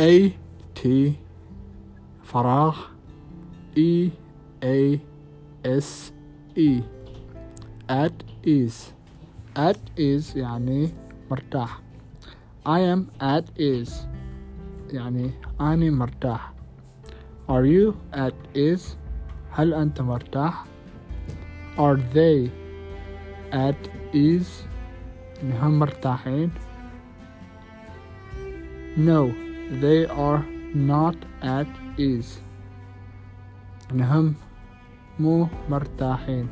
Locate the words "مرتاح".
11.30-11.80, 15.90-16.52, 20.00-20.64